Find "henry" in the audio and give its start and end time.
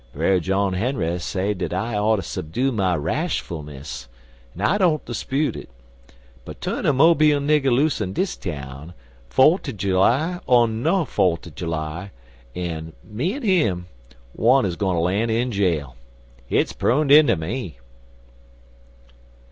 0.73-1.19